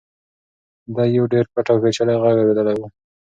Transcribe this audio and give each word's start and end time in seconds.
ده 0.95 1.03
یو 1.15 1.25
ډېر 1.33 1.45
پټ 1.53 1.65
او 1.71 1.77
پېچلی 1.83 2.15
غږ 2.21 2.35
اورېدلی 2.41 2.75
و. 2.79 2.81